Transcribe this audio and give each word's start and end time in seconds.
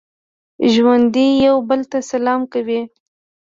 ژوندي 0.73 1.27
یو 1.45 1.55
بل 1.69 1.81
ته 1.91 1.97
سلام 2.11 2.41
کوي 2.53 2.81